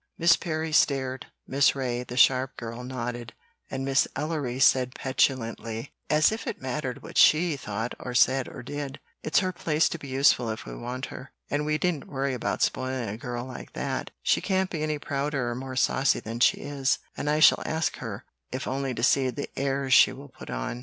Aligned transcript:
Miss 0.17 0.35
Perry 0.35 0.71
stared; 0.71 1.27
Miss 1.45 1.75
Ray, 1.75 2.01
the 2.03 2.17
sharp 2.17 2.57
girl, 2.57 2.83
nodded, 2.83 3.33
and 3.69 3.85
Miss 3.85 4.07
Ellery 4.15 4.59
said 4.59 4.95
petulantly, 4.95 5.93
"As 6.09 6.31
if 6.31 6.47
it 6.47 6.59
mattered 6.59 7.03
what 7.03 7.19
SHE 7.19 7.55
thought 7.57 7.93
or 7.99 8.15
said 8.15 8.47
or 8.47 8.63
did! 8.63 8.99
It's 9.21 9.41
her 9.41 9.51
place 9.51 9.87
to 9.89 9.99
be 9.99 10.07
useful 10.07 10.49
if 10.49 10.65
we 10.65 10.73
want 10.75 11.05
her, 11.13 11.33
and 11.51 11.67
we 11.67 11.73
needn't 11.73 12.07
worry 12.07 12.33
about 12.33 12.63
spoiling 12.63 13.09
a 13.09 13.15
girl 13.17 13.45
like 13.45 13.73
that. 13.73 14.09
She 14.23 14.41
can't 14.41 14.71
be 14.71 14.81
any 14.81 14.97
prouder 14.97 15.51
or 15.51 15.53
more 15.53 15.75
saucy 15.75 16.19
than 16.19 16.39
she 16.39 16.57
is, 16.61 16.97
and 17.15 17.29
I 17.29 17.39
shall 17.39 17.61
ask 17.67 17.97
her 17.97 18.25
if 18.51 18.65
only 18.65 18.95
to 18.95 19.03
see 19.03 19.29
the 19.29 19.51
airs 19.55 19.93
she 19.93 20.11
will 20.13 20.29
put 20.29 20.49
on." 20.49 20.79